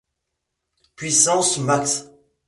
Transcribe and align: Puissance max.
Puissance 0.95 1.59
max. 1.59 2.09